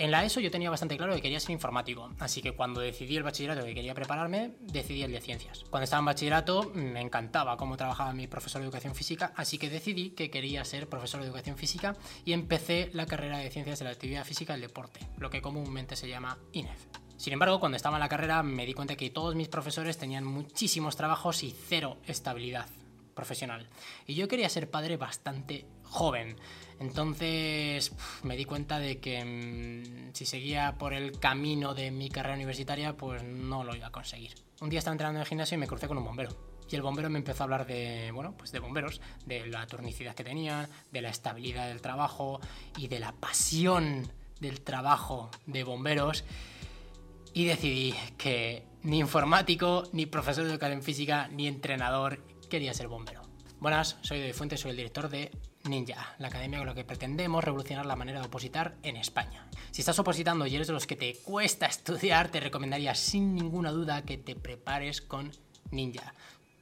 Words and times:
En 0.00 0.10
la 0.10 0.24
ESO 0.24 0.40
yo 0.40 0.50
tenía 0.50 0.70
bastante 0.70 0.96
claro 0.96 1.14
que 1.14 1.20
quería 1.20 1.38
ser 1.40 1.50
informático, 1.50 2.10
así 2.20 2.40
que 2.40 2.52
cuando 2.52 2.80
decidí 2.80 3.18
el 3.18 3.22
bachillerato 3.22 3.66
que 3.66 3.74
quería 3.74 3.92
prepararme, 3.92 4.54
decidí 4.58 5.02
el 5.02 5.12
de 5.12 5.20
ciencias. 5.20 5.66
Cuando 5.68 5.84
estaba 5.84 6.00
en 6.00 6.06
bachillerato 6.06 6.72
me 6.74 7.02
encantaba 7.02 7.58
cómo 7.58 7.76
trabajaba 7.76 8.14
mi 8.14 8.26
profesor 8.26 8.62
de 8.62 8.64
educación 8.64 8.94
física, 8.94 9.34
así 9.36 9.58
que 9.58 9.68
decidí 9.68 10.12
que 10.12 10.30
quería 10.30 10.64
ser 10.64 10.88
profesor 10.88 11.20
de 11.20 11.26
educación 11.26 11.58
física 11.58 11.98
y 12.24 12.32
empecé 12.32 12.88
la 12.94 13.04
carrera 13.04 13.36
de 13.36 13.50
ciencias 13.50 13.78
de 13.78 13.84
la 13.84 13.90
actividad 13.90 14.24
física 14.24 14.54
y 14.54 14.56
el 14.56 14.62
deporte, 14.62 15.00
lo 15.18 15.28
que 15.28 15.42
comúnmente 15.42 15.96
se 15.96 16.08
llama 16.08 16.38
INEF. 16.52 16.86
Sin 17.18 17.34
embargo, 17.34 17.60
cuando 17.60 17.76
estaba 17.76 17.98
en 17.98 18.00
la 18.00 18.08
carrera 18.08 18.42
me 18.42 18.64
di 18.64 18.72
cuenta 18.72 18.96
que 18.96 19.10
todos 19.10 19.34
mis 19.34 19.48
profesores 19.48 19.98
tenían 19.98 20.24
muchísimos 20.24 20.96
trabajos 20.96 21.42
y 21.42 21.54
cero 21.68 21.98
estabilidad 22.06 22.64
profesional. 23.14 23.68
Y 24.06 24.14
yo 24.14 24.28
quería 24.28 24.48
ser 24.48 24.70
padre 24.70 24.96
bastante 24.96 25.66
joven. 25.82 26.36
Entonces 26.80 27.92
me 28.22 28.36
di 28.36 28.46
cuenta 28.46 28.78
de 28.78 28.98
que 29.00 29.22
mm, 29.22 30.14
si 30.14 30.24
seguía 30.24 30.76
por 30.78 30.94
el 30.94 31.18
camino 31.18 31.74
de 31.74 31.90
mi 31.90 32.08
carrera 32.08 32.34
universitaria, 32.34 32.96
pues 32.96 33.22
no 33.22 33.64
lo 33.64 33.76
iba 33.76 33.88
a 33.88 33.92
conseguir. 33.92 34.34
Un 34.62 34.70
día 34.70 34.78
estaba 34.78 34.94
entrando 34.94 35.18
en 35.18 35.20
el 35.20 35.28
gimnasio 35.28 35.56
y 35.56 35.58
me 35.58 35.66
crucé 35.66 35.86
con 35.86 35.98
un 35.98 36.04
bombero. 36.04 36.30
Y 36.70 36.76
el 36.76 36.82
bombero 36.82 37.10
me 37.10 37.18
empezó 37.18 37.42
a 37.42 37.44
hablar 37.44 37.66
de, 37.66 38.10
bueno, 38.12 38.34
pues 38.36 38.50
de 38.50 38.60
bomberos, 38.60 39.00
de 39.26 39.46
la 39.46 39.66
turnicidad 39.66 40.14
que 40.14 40.24
tenían, 40.24 40.68
de 40.90 41.02
la 41.02 41.10
estabilidad 41.10 41.68
del 41.68 41.82
trabajo 41.82 42.40
y 42.78 42.88
de 42.88 42.98
la 42.98 43.12
pasión 43.12 44.10
del 44.40 44.62
trabajo 44.62 45.30
de 45.46 45.64
bomberos. 45.64 46.24
Y 47.34 47.44
decidí 47.44 47.94
que 48.16 48.64
ni 48.82 49.00
informático, 49.00 49.82
ni 49.92 50.06
profesor 50.06 50.44
de 50.44 50.52
educación 50.52 50.82
física, 50.82 51.28
ni 51.28 51.46
entrenador 51.46 52.24
quería 52.48 52.72
ser 52.72 52.88
bombero. 52.88 53.20
Buenas, 53.58 53.98
soy 54.00 54.20
de 54.20 54.32
Fuentes, 54.32 54.60
soy 54.60 54.70
el 54.70 54.76
director 54.78 55.10
de 55.10 55.30
Ninja, 55.64 56.14
la 56.18 56.28
academia 56.28 56.58
con 56.58 56.66
la 56.66 56.74
que 56.74 56.84
pretendemos 56.84 57.44
revolucionar 57.44 57.84
la 57.84 57.96
manera 57.96 58.20
de 58.20 58.26
opositar 58.26 58.76
en 58.82 58.96
España. 58.96 59.46
Si 59.70 59.82
estás 59.82 59.98
opositando 59.98 60.46
y 60.46 60.54
eres 60.54 60.68
de 60.68 60.72
los 60.72 60.86
que 60.86 60.96
te 60.96 61.16
cuesta 61.16 61.66
estudiar, 61.66 62.30
te 62.30 62.40
recomendaría 62.40 62.94
sin 62.94 63.34
ninguna 63.34 63.70
duda 63.70 64.02
que 64.02 64.16
te 64.16 64.36
prepares 64.36 65.02
con 65.02 65.32
Ninja. 65.70 66.14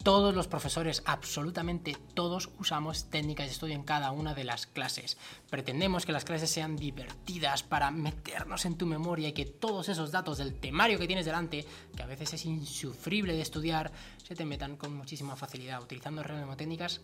Todos 0.03 0.35
los 0.35 0.49
profesores, 0.49 1.03
absolutamente 1.07 1.97
todos, 2.15 2.51
usamos 2.59 3.11
técnicas 3.11 3.47
de 3.47 3.53
estudio 3.53 3.75
en 3.75 3.83
cada 3.83 4.11
una 4.13 4.35
de 4.35 4.45
las 4.45 4.67
clases. 4.67 5.17
Pretendemos 5.51 6.07
que 6.07 6.13
las 6.13 6.25
clases 6.25 6.51
sean 6.51 6.77
divertidas 6.77 7.63
para 7.63 7.91
meternos 7.91 8.65
en 8.65 8.77
tu 8.77 8.87
memoria 8.87 9.29
y 9.29 9.33
que 9.33 9.45
todos 9.47 9.89
esos 9.89 10.13
datos 10.13 10.39
del 10.39 10.55
temario 10.55 10.99
que 10.99 11.07
tienes 11.07 11.27
delante, 11.27 11.65
que 11.97 12.03
a 12.03 12.07
veces 12.07 12.33
es 12.33 12.45
insufrible 12.47 13.35
de 13.35 13.43
estudiar, 13.43 13.93
se 14.23 14.35
te 14.35 14.45
metan 14.45 14.77
con 14.77 14.95
muchísima 14.95 15.37
facilidad, 15.37 15.83
utilizando 15.83 16.23
técnicas 16.57 17.01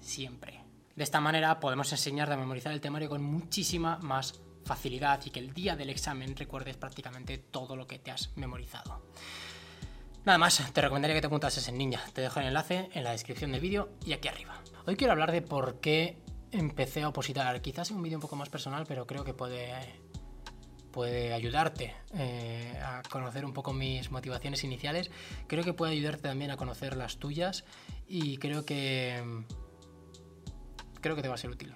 siempre. 0.00 0.67
De 0.98 1.04
esta 1.04 1.20
manera 1.20 1.60
podemos 1.60 1.92
enseñar 1.92 2.32
a 2.32 2.36
memorizar 2.36 2.72
el 2.72 2.80
temario 2.80 3.08
con 3.08 3.22
muchísima 3.22 3.98
más 3.98 4.40
facilidad 4.64 5.24
y 5.24 5.30
que 5.30 5.38
el 5.38 5.54
día 5.54 5.76
del 5.76 5.90
examen 5.90 6.34
recuerdes 6.34 6.76
prácticamente 6.76 7.38
todo 7.38 7.76
lo 7.76 7.86
que 7.86 8.00
te 8.00 8.10
has 8.10 8.36
memorizado. 8.36 9.00
Nada 10.24 10.38
más, 10.38 10.60
te 10.72 10.80
recomendaría 10.80 11.14
que 11.14 11.20
te 11.20 11.28
apuntases 11.28 11.68
en 11.68 11.78
Ninja. 11.78 12.04
Te 12.12 12.22
dejo 12.22 12.40
el 12.40 12.46
enlace 12.46 12.90
en 12.92 13.04
la 13.04 13.12
descripción 13.12 13.52
del 13.52 13.60
vídeo 13.60 13.90
y 14.04 14.12
aquí 14.12 14.26
arriba. 14.26 14.60
Hoy 14.88 14.96
quiero 14.96 15.12
hablar 15.12 15.30
de 15.30 15.40
por 15.40 15.78
qué 15.78 16.18
empecé 16.50 17.04
a 17.04 17.10
opositar. 17.10 17.62
Quizás 17.62 17.86
sea 17.86 17.96
un 17.96 18.02
vídeo 18.02 18.18
un 18.18 18.22
poco 18.22 18.34
más 18.34 18.48
personal, 18.48 18.84
pero 18.84 19.06
creo 19.06 19.22
que 19.22 19.34
puede, 19.34 19.72
puede 20.90 21.32
ayudarte 21.32 21.94
eh, 22.14 22.76
a 22.84 23.02
conocer 23.08 23.44
un 23.44 23.52
poco 23.52 23.72
mis 23.72 24.10
motivaciones 24.10 24.64
iniciales. 24.64 25.12
Creo 25.46 25.62
que 25.62 25.74
puede 25.74 25.92
ayudarte 25.92 26.22
también 26.22 26.50
a 26.50 26.56
conocer 26.56 26.96
las 26.96 27.18
tuyas 27.18 27.64
y 28.08 28.38
creo 28.38 28.64
que 28.64 29.44
creo 31.00 31.16
que 31.16 31.22
te 31.22 31.28
va 31.28 31.34
a 31.34 31.38
ser 31.38 31.50
útil. 31.50 31.74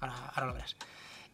Ahora, 0.00 0.46
lo 0.46 0.52
verás. 0.52 0.76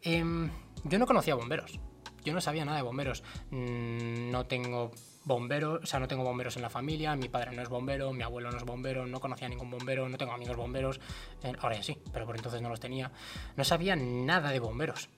Em, 0.01 0.49
yo 0.83 0.99
no 0.99 1.05
conocía 1.05 1.35
bomberos. 1.35 1.79
Yo 2.23 2.33
no 2.33 2.41
sabía 2.41 2.65
nada 2.65 2.77
de 2.77 2.83
bomberos. 2.83 3.23
Mm, 3.49 4.31
no 4.31 4.45
tengo 4.45 4.91
bomberos, 5.25 5.83
o 5.83 5.85
sea, 5.85 5.99
no 5.99 6.07
tengo 6.07 6.23
bomberos 6.23 6.55
en 6.55 6.63
la 6.63 6.69
familia, 6.69 7.15
mi 7.15 7.29
padre 7.29 7.51
no 7.51 7.61
es 7.61 7.69
bombero, 7.69 8.13
mi 8.13 8.23
abuelo 8.23 8.51
no 8.51 8.57
es 8.57 8.63
bombero, 8.63 9.05
no 9.05 9.19
conocía 9.19 9.47
ningún 9.47 9.69
bombero, 9.69 10.09
no 10.09 10.17
tengo 10.17 10.31
amigos 10.31 10.57
bomberos, 10.57 10.99
eh, 11.43 11.53
ahora 11.59 11.75
ya 11.75 11.83
sí, 11.83 11.97
pero 12.11 12.25
por 12.25 12.35
entonces 12.35 12.61
no 12.61 12.69
los 12.69 12.79
tenía. 12.79 13.11
No 13.55 13.63
sabía 13.63 13.95
nada 13.95 14.51
de 14.51 14.59
bomberos. 14.59 15.09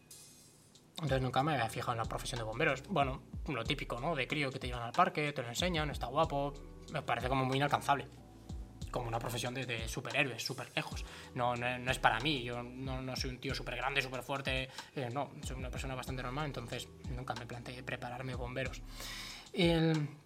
Entonces 0.96 1.22
nunca 1.22 1.42
me 1.42 1.54
había 1.54 1.70
fijado 1.70 1.94
en 1.94 1.98
la 1.98 2.06
profesión 2.06 2.38
de 2.40 2.44
bomberos. 2.44 2.84
Bueno, 2.90 3.24
lo 3.48 3.64
típico, 3.64 4.00
¿no? 4.00 4.16
De 4.16 4.28
crío 4.28 4.52
que 4.52 4.60
te 4.60 4.68
llevan 4.68 4.84
al 4.84 4.92
parque, 4.92 5.34
te 5.34 5.42
lo 5.42 5.48
enseñan, 5.48 5.90
está 5.90 6.08
guapo, 6.08 6.54
me 6.92 7.02
parece 7.02 7.28
como 7.28 7.44
muy 7.46 7.58
inalcanzable. 7.58 8.08
Como 8.92 9.08
una 9.08 9.20
profesión 9.20 9.54
de, 9.54 9.88
superhéroes, 9.88 10.44
súper 10.44 10.68
lejos. 10.76 11.04
No, 11.34 11.56
no, 11.56 11.92
es 11.92 12.00
para 12.00 12.20
mí, 12.20 12.44
yo 12.44 12.62
no, 12.62 13.16
soy 13.16 13.32
un 13.32 13.40
tío 13.40 13.56
súper 13.56 13.78
grande, 13.78 14.02
súper 14.02 14.22
fuerte, 14.22 14.70
eh, 14.96 15.10
no, 15.12 15.32
soy 15.44 15.58
una 15.58 15.70
persona 15.70 15.96
bastante 15.96 16.22
normal, 16.22 16.46
entonces 16.46 16.88
nunca 17.10 17.34
me 17.36 17.46
planteé 17.46 17.82
prepararme 17.84 18.36
bomberos 18.36 18.82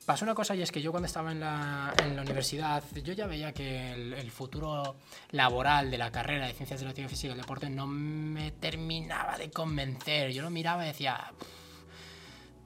pasó 0.05 0.23
una 0.23 0.35
cosa 0.35 0.55
y 0.55 0.61
es 0.61 0.71
que 0.71 0.81
yo 0.81 0.91
cuando 0.91 1.07
estaba 1.07 1.31
en 1.31 1.39
la, 1.39 1.93
en 2.03 2.19
universidad, 2.19 2.83
yo 3.03 3.13
ya 3.13 3.25
veía 3.25 3.53
que 3.53 3.91
el, 3.91 4.31
futuro 4.31 4.97
laboral 5.31 5.89
de 5.89 5.97
la 5.97 6.11
carrera 6.11 6.45
de 6.45 6.53
Ciencias 6.53 6.79
de 6.79 6.85
la 6.85 6.89
Actividad 6.91 7.09
Física 7.09 7.29
y 7.29 7.31
el 7.31 7.41
Deporte 7.41 7.69
no 7.69 7.87
me 7.87 8.51
terminaba 8.51 9.37
de 9.37 9.49
convencer. 9.49 10.31
Yo 10.31 10.43
lo 10.43 10.49
miraba 10.49 10.83
y 10.83 10.87
decía, 10.89 11.31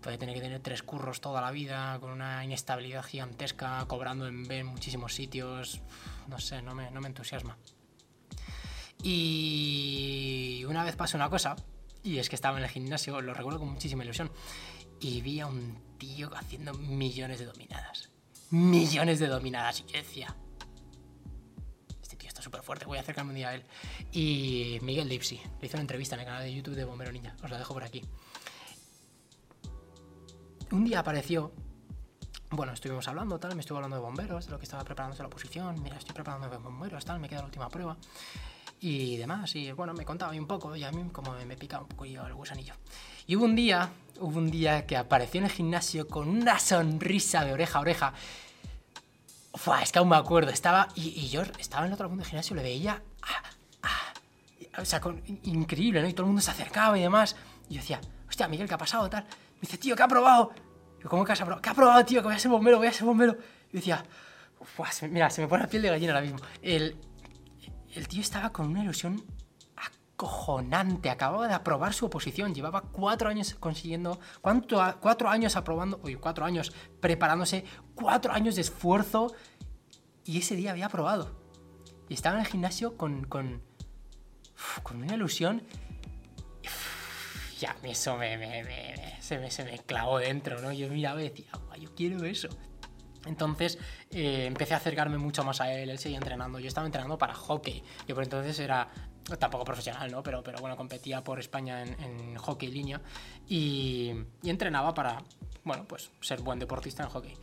puede 0.02 0.18
tener 0.18 0.36
que 0.36 0.42
tener 0.42 0.60
tres 0.62 0.84
curros 0.84 1.22
toda 1.22 1.42
la 1.42 1.52
vida, 1.52 1.98
con 2.00 2.12
una 2.12 2.44
inestabilidad 2.44 3.04
gigantesca, 3.04 3.86
cobrando 3.88 4.28
en 4.28 4.48
B 4.48 4.60
en 4.60 4.68
muchísimos 4.68 5.14
sitios. 5.14 5.82
No 6.28 6.40
sé, 6.40 6.62
no 6.62 6.76
me, 6.76 6.92
no 6.92 7.02
me 7.02 7.08
entusiasma. 7.08 7.58
Y 9.02 10.64
una 10.68 10.84
vez 10.84 10.96
pasó 10.96 11.18
una 11.18 11.30
cosa, 11.30 11.56
y 12.04 12.18
es 12.18 12.30
que 12.30 12.36
estaba 12.36 12.58
en 12.58 12.64
el 12.64 12.70
gimnasio, 12.70 13.22
lo 13.22 13.34
recuerdo 13.34 13.60
con 13.60 13.70
muchísima 13.70 14.04
ilusión, 14.04 14.32
y 15.00 15.22
vi 15.22 15.40
a 15.40 15.48
un 15.48 15.82
tío 15.98 16.30
haciendo 16.36 16.74
millones 16.74 17.40
de 17.40 17.46
dominadas. 17.46 18.10
Millones 18.52 19.20
de 19.20 19.28
dominadas. 19.28 19.82
Y 19.82 19.92
yo 19.92 19.98
decía, 20.00 20.36
este 22.30 22.44
súper 22.44 22.62
fuerte, 22.62 22.86
voy 22.86 22.98
a 22.98 23.02
acercarme 23.02 23.32
un 23.32 23.36
día 23.36 23.50
a 23.50 23.56
él. 23.56 23.64
Y 24.12 24.80
Miguel 24.82 25.10
Lipsy 25.10 25.42
le 25.60 25.68
hizo 25.68 25.78
una 25.78 25.82
entrevista 25.82 26.16
en 26.16 26.22
el 26.22 26.26
canal 26.26 26.44
de 26.44 26.54
YouTube 26.54 26.76
de 26.76 26.86
Bombero 26.86 27.12
Niña. 27.12 27.36
Os 27.44 27.50
la 27.50 27.58
dejo 27.58 27.74
por 27.74 27.84
aquí. 27.84 28.04
Un 30.72 30.86
día 30.86 31.00
apareció 31.00 31.52
bueno, 32.52 32.74
estuvimos 32.74 33.08
hablando, 33.08 33.40
tal, 33.40 33.54
me 33.54 33.62
estuvo 33.62 33.78
hablando 33.78 33.98
de 33.98 34.02
bomberos, 34.02 34.46
de 34.46 34.52
lo 34.52 34.58
que 34.58 34.64
estaba 34.64 34.84
preparándose 34.84 35.22
la 35.22 35.28
oposición, 35.28 35.82
mira, 35.84 35.98
estoy 35.98 36.16
preparando 36.16 36.50
de 36.50 36.58
bomberos, 36.58 37.06
tal, 37.06 37.20
me 37.20 37.30
queda 37.30 37.40
la 37.40 37.46
última 37.46 37.70
prueba 37.70 37.96
y 38.80 39.18
demás. 39.18 39.56
Y 39.56 39.72
bueno, 39.72 39.94
me 39.94 40.04
contaba 40.06 40.34
un 40.34 40.48
poco 40.48 40.76
y 40.76 40.84
a 40.84 40.92
mí 40.92 41.10
como 41.12 41.34
me, 41.34 41.56
pica 41.56 41.80
un 41.80 41.88
poco 41.88 42.06
el 42.06 42.34
gusanillo. 42.34 42.74
Y 43.28 43.36
hubo 43.36 43.46
un 43.46 43.56
día, 43.56 43.90
hubo 44.20 44.38
un 44.38 44.50
día 44.50 44.88
que 44.88 44.98
apareció 44.98 45.40
en 45.40 45.46
el 45.46 45.52
gimnasio 45.52 46.08
con 46.08 46.28
una 46.28 46.58
sonrisa 46.58 47.46
de 47.46 47.54
oreja 47.54 47.78
a 47.78 47.82
oreja. 47.82 48.14
Fua, 49.54 49.84
es 49.84 49.92
que 49.92 50.00
aún 50.00 50.10
me 50.10 50.16
acuerdo, 50.16 50.52
estaba, 50.52 50.88
y, 50.96 51.28
yo 51.30 51.44
estaba 51.60 51.84
en 51.84 51.90
el 51.90 51.94
otro 51.94 52.10
mundo 52.10 52.24
del 52.24 52.30
gimnasio, 52.30 52.56
le 52.56 52.64
veía, 52.64 53.02
ah, 53.22 53.44
ah, 53.84 54.82
o 54.82 54.86
sea, 54.86 55.02
increíble, 55.44 56.02
¿no? 56.02 56.08
Y 56.08 56.14
todo 56.14 56.24
el 56.24 56.28
mundo 56.28 56.42
se 56.42 56.52
acercaba 56.52 56.98
y 56.98 57.02
demás. 57.02 57.36
Y 57.70 57.76
yo 57.76 57.82
decía, 57.82 58.02
hostia, 58.28 58.48
Miguel, 58.48 58.68
¿qué 58.68 58.74
ha 58.74 58.78
pasado? 58.80 59.08
Tal. 59.08 59.26
Me 59.60 59.62
dice, 59.62 59.78
tío, 59.78 59.96
¿qué 59.96 60.04
ha 60.04 60.08
probado? 60.08 60.54
¿cómo 61.08 61.24
que 61.24 61.32
has 61.32 61.40
probado? 61.40 61.62
¿Qué 61.62 61.70
ha 61.70 61.74
probado, 61.74 62.06
tío? 62.06 62.22
Que 62.22 62.28
voy 62.28 62.36
a 62.36 62.40
ser 62.40 62.52
bombero, 62.52 62.78
voy 62.78 62.88
a 62.88 62.94
ser 62.94 63.06
bombero. 63.06 63.38
Y 63.72 63.78
decía, 63.78 64.04
mira, 65.10 65.30
se 65.30 65.42
me 65.42 65.48
pone 65.48 65.64
la 65.64 65.70
piel 65.70 65.82
de 65.82 65.90
gallina 65.90 66.14
ahora 66.14 66.22
mismo. 66.22 66.40
El, 66.62 66.98
el 67.94 68.08
tío 68.08 68.22
estaba 68.22 68.52
con 68.52 68.68
una 68.68 68.84
ilusión 68.84 69.24
acojonante. 69.76 71.10
Acababa 71.10 71.48
de 71.48 71.54
aprobar 71.54 71.94
su 71.94 72.06
oposición. 72.06 72.54
Llevaba 72.54 72.82
cuatro 72.82 73.30
años 73.30 73.56
consiguiendo. 73.60 74.20
¿cuánto, 74.42 74.82
cuatro 75.00 75.30
años 75.30 75.56
aprobando. 75.56 76.00
Uy, 76.04 76.16
cuatro 76.16 76.46
años 76.46 76.74
preparándose. 77.00 77.64
Cuatro 77.96 78.34
años 78.34 78.56
de 78.56 78.62
esfuerzo. 78.62 79.34
Y 80.26 80.40
ese 80.40 80.56
día 80.56 80.72
había 80.72 80.88
aprobado. 80.88 81.40
Y 82.08 82.14
estaba 82.14 82.36
en 82.36 82.42
el 82.42 82.48
gimnasio 82.48 82.98
con. 82.98 83.26
con. 83.26 83.62
con 84.84 85.02
una 85.02 85.16
ilusión. 85.16 85.64
Ya, 87.60 87.76
eso 87.84 88.16
me, 88.18 88.38
se, 89.20 89.38
me, 89.38 89.52
se 89.52 89.64
me 89.66 89.80
clavó 89.80 90.20
dentro, 90.20 90.62
¿no? 90.62 90.72
Yo 90.72 90.88
miraba 90.90 91.22
y 91.22 91.30
decía, 91.30 91.48
yo 91.78 91.94
quiero 91.94 92.24
eso. 92.24 92.48
Entonces 93.26 93.78
eh, 94.12 94.46
empecé 94.46 94.74
a 94.74 94.78
acercarme 94.78 95.18
mucho 95.18 95.44
más 95.44 95.60
a 95.62 95.72
él, 95.74 95.90
él 95.90 96.00
seguía 96.00 96.18
entrenando, 96.18 96.60
yo 96.60 96.68
estaba 96.68 96.88
entrenando 96.88 97.18
para 97.18 97.34
hockey, 97.34 97.84
yo 98.08 98.16
por 98.16 98.24
entonces 98.24 98.58
era 98.60 98.88
tampoco 99.38 99.66
profesional, 99.66 100.10
¿no? 100.12 100.24
Pero, 100.24 100.42
pero 100.42 100.60
bueno, 100.60 100.76
competía 100.76 101.24
por 101.24 101.40
España 101.40 101.84
en, 101.84 102.36
hockey 102.38 102.72
línea 102.72 103.02
y, 103.48 104.12
entrenaba 104.44 104.94
para, 104.94 105.22
bueno, 105.64 105.86
pues 105.86 106.10
ser 106.22 106.42
buen 106.42 106.60
deportista 106.60 107.04
en 107.04 107.10
hockey. 107.10 107.34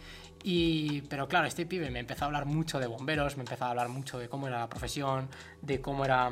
Y, 0.43 1.03
pero 1.03 1.29
claro, 1.29 1.47
este 1.47 1.67
pibe 1.67 1.91
me 1.91 2.01
empezó 2.01 2.25
a 2.25 2.27
hablar 2.27 2.47
mucho 2.47 2.81
de 2.81 2.87
bomberos, 2.87 3.37
me 3.37 3.43
empezó 3.43 3.67
a 3.67 3.71
hablar 3.71 3.89
mucho 3.89 4.19
de 4.19 4.29
cómo 4.29 4.49
era 4.49 4.59
la 4.59 4.69
profesión, 4.69 5.29
de 5.63 5.81
cómo 5.81 6.05
era, 6.05 6.31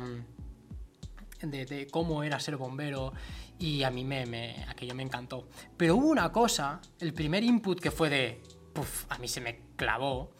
de, 1.41 1.87
cómo 1.91 2.23
era 2.23 2.39
ser 2.39 2.57
bombero 2.57 3.13
y 3.59 3.83
a 3.83 3.91
mí 3.91 4.03
me, 4.03 4.65
aquello 4.67 4.95
me 4.95 5.03
encantó. 5.03 5.47
Pero 5.77 5.95
hubo 5.95 6.07
una 6.07 6.31
cosa, 6.31 6.81
el 6.99 7.13
primer 7.13 7.43
input 7.43 7.79
que 7.79 7.91
fue 7.91 8.09
de, 8.09 8.41
a 9.09 9.17
mí 9.17 9.27
se 9.27 9.41
me 9.41 9.61
clavó, 9.75 10.31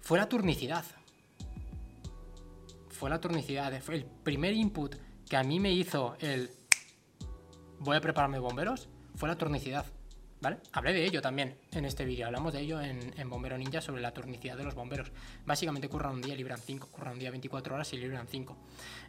fue 0.00 0.18
la 0.18 0.28
turnicidad. 0.28 0.84
Fue 2.88 3.10
la 3.10 3.20
turnicidad, 3.20 3.80
fue 3.80 3.96
el 3.96 4.04
primer 4.04 4.54
input 4.54 4.96
que 5.28 5.36
a 5.36 5.42
mí 5.42 5.60
me 5.60 5.70
hizo 5.70 6.16
el... 6.20 6.50
voy 7.78 7.96
a 7.96 8.00
prepararme 8.00 8.38
bomberos, 8.38 8.88
fue 9.14 9.28
la 9.28 9.36
turnicidad. 9.36 9.86
¿Vale? 10.40 10.58
Hablé 10.72 10.92
de 10.92 11.04
ello 11.04 11.20
también 11.20 11.56
en 11.72 11.84
este 11.84 12.04
vídeo. 12.04 12.26
Hablamos 12.26 12.52
de 12.52 12.60
ello 12.60 12.80
en, 12.80 13.28
Bombero 13.28 13.58
Ninja 13.58 13.80
sobre 13.80 14.00
la 14.00 14.12
turnicidad 14.12 14.56
de 14.56 14.62
los 14.62 14.74
bomberos. 14.74 15.10
Básicamente 15.44 15.88
curran 15.88 16.14
un 16.14 16.22
día 16.22 16.36
libran 16.36 16.60
5. 16.60 16.88
Curran 16.92 17.14
un 17.14 17.18
día 17.18 17.30
24 17.30 17.74
horas 17.74 17.92
y 17.92 17.96
libran 17.96 18.28
5. 18.28 18.56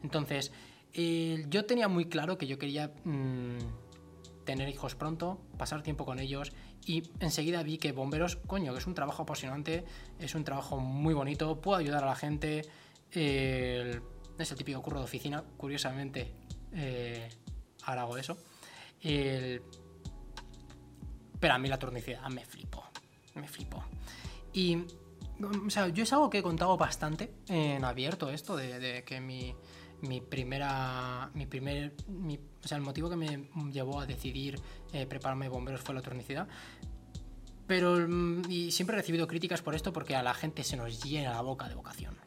Entonces, 0.01 0.51
yo 0.93 1.65
tenía 1.65 1.87
muy 1.87 2.05
claro 2.05 2.37
que 2.37 2.47
yo 2.47 2.57
quería 2.57 2.91
mm, 3.03 3.57
tener 4.45 4.69
hijos 4.69 4.95
pronto, 4.95 5.39
pasar 5.57 5.83
tiempo 5.83 6.05
con 6.05 6.19
ellos 6.19 6.51
y 6.85 7.03
enseguida 7.19 7.61
vi 7.61 7.77
que 7.77 7.91
bomberos, 7.91 8.35
coño, 8.35 8.73
que 8.73 8.79
es 8.79 8.87
un 8.87 8.95
trabajo 8.95 9.23
apasionante, 9.23 9.85
es 10.17 10.33
un 10.33 10.43
trabajo 10.43 10.79
muy 10.79 11.13
bonito, 11.13 11.61
puedo 11.61 11.77
ayudar 11.77 12.03
a 12.03 12.07
la 12.07 12.15
gente. 12.15 12.61
es 13.11 14.51
el 14.51 14.57
típico 14.57 14.81
curro 14.81 14.99
de 14.99 15.05
oficina, 15.05 15.43
curiosamente, 15.57 16.33
eh, 16.73 17.29
ahora 17.83 18.01
hago 18.01 18.17
eso. 18.17 18.37
pero 21.39 21.53
a 21.53 21.57
mí 21.59 21.69
la 21.69 21.77
turnicidad 21.77 22.27
me 22.29 22.43
flipó, 22.43 22.83
me 23.35 23.47
flipó. 23.47 23.83
Y, 24.51 24.77
o 25.65 25.69
sea, 25.69 25.89
yo 25.89 26.03
es 26.03 26.13
algo 26.13 26.29
que 26.31 26.39
he 26.39 26.43
contado 26.43 26.75
bastante 26.75 27.31
en 27.47 27.85
abierto 27.85 28.31
esto, 28.31 28.55
de 28.57 29.03
que 29.05 29.21
mi, 29.21 29.53
mi 30.01 30.21
primera. 30.21 31.29
Mi 31.33 31.45
primer. 31.45 31.93
o 32.63 32.67
sea, 32.67 32.77
el 32.77 32.83
motivo 32.83 33.09
que 33.09 33.15
me 33.15 33.49
llevó 33.71 33.99
a 33.99 34.05
decidir 34.05 34.59
eh, 34.93 35.05
prepararme 35.05 35.49
bomberos 35.49 35.81
fue 35.81 35.95
la 35.95 36.01
tornicidad. 36.01 36.47
Pero. 37.67 37.95
Mm, 38.07 38.43
y 38.49 38.71
siempre 38.71 38.95
he 38.95 38.99
recibido 38.99 39.27
críticas 39.27 39.61
por 39.61 39.75
esto 39.75 39.93
porque 39.93 40.15
a 40.15 40.23
la 40.23 40.33
gente 40.33 40.63
se 40.63 40.77
nos 40.77 41.03
llena 41.03 41.31
la 41.31 41.41
boca 41.41 41.67
de 41.67 41.75
vocación. 41.75 42.17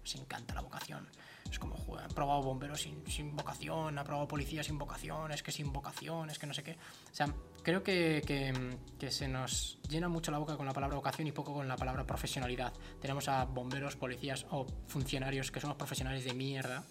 Nos 0.00 0.14
encanta 0.16 0.54
la 0.54 0.62
vocación. 0.62 1.06
Es 1.50 1.58
como, 1.58 1.76
joder, 1.76 2.04
han 2.04 2.12
probado 2.12 2.42
bomberos 2.42 2.80
sin, 2.80 3.04
sin 3.10 3.34
vocación, 3.34 3.98
ha 3.98 4.04
probado 4.04 4.28
policía 4.28 4.62
sin 4.62 4.78
vocación, 4.78 5.32
es 5.32 5.42
que 5.42 5.50
sin 5.50 5.72
vocación, 5.72 6.30
es 6.30 6.38
que 6.38 6.46
no 6.46 6.54
sé 6.54 6.62
qué. 6.62 6.72
O 6.72 7.14
sea, 7.14 7.34
creo 7.64 7.82
que, 7.82 8.22
que, 8.24 8.78
que, 8.98 9.10
se 9.10 9.26
nos 9.26 9.80
llena 9.88 10.08
mucho 10.08 10.30
la 10.30 10.38
boca 10.38 10.56
con 10.56 10.64
la 10.64 10.72
palabra 10.72 10.96
vocación 10.96 11.26
y 11.26 11.32
poco 11.32 11.52
con 11.52 11.66
la 11.66 11.76
palabra 11.76 12.06
profesionalidad. 12.06 12.72
Tenemos 13.00 13.28
a 13.28 13.46
bomberos, 13.46 13.96
policías 13.96 14.46
o 14.50 14.64
funcionarios 14.86 15.50
que 15.50 15.60
somos 15.60 15.76
profesionales 15.76 16.24
de 16.24 16.34
mierda, 16.34 16.84